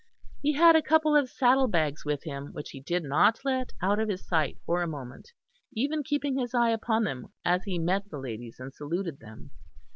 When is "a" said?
0.75-0.81, 4.81-4.87